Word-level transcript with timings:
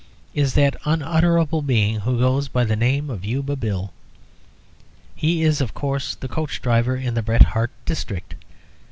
is 0.33 0.55
that 0.55 0.75
unutterable 0.83 1.61
being 1.61 1.99
who 1.99 2.17
goes 2.17 2.47
by 2.47 2.63
the 2.63 2.75
name 2.75 3.11
of 3.11 3.23
Yuba 3.23 3.55
Bill. 3.55 3.93
He 5.15 5.43
is, 5.43 5.61
of 5.61 5.75
course, 5.75 6.15
the 6.15 6.27
coach 6.27 6.59
driver 6.59 6.95
in 6.97 7.13
the 7.13 7.21
Bret 7.21 7.43
Harte 7.53 7.69
district. 7.85 8.33